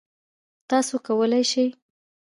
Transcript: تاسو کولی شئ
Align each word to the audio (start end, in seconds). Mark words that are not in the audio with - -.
تاسو 0.69 0.93
کولی 1.05 1.43
شئ 1.51 1.65